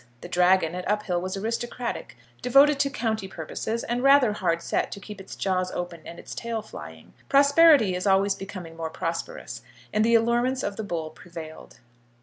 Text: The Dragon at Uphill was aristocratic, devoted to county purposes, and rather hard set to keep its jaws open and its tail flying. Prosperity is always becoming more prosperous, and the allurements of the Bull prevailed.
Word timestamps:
The 0.21 0.27
Dragon 0.27 0.73
at 0.73 0.89
Uphill 0.89 1.21
was 1.21 1.37
aristocratic, 1.37 2.17
devoted 2.41 2.79
to 2.79 2.89
county 2.89 3.27
purposes, 3.27 3.83
and 3.83 4.01
rather 4.01 4.33
hard 4.33 4.63
set 4.63 4.91
to 4.93 4.99
keep 4.99 5.21
its 5.21 5.35
jaws 5.35 5.71
open 5.73 6.01
and 6.07 6.17
its 6.17 6.33
tail 6.33 6.63
flying. 6.63 7.13
Prosperity 7.29 7.93
is 7.93 8.07
always 8.07 8.33
becoming 8.33 8.75
more 8.75 8.89
prosperous, 8.89 9.61
and 9.93 10.03
the 10.03 10.15
allurements 10.15 10.63
of 10.63 10.75
the 10.75 10.83
Bull 10.83 11.11
prevailed. 11.11 11.81